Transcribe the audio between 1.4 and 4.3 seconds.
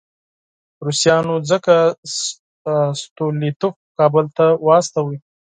ځکه ستولیتوف کابل